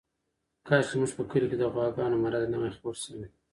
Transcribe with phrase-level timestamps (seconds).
[0.67, 3.27] کاشکې زموږ په کلي کې د غواګانو مرض نه وای خپور شوی.